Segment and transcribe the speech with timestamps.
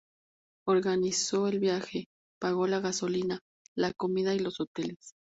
[0.67, 2.05] Organizó el viaje,
[2.41, 3.37] pago la gasolina,
[3.75, 5.13] la comida y los hoteles.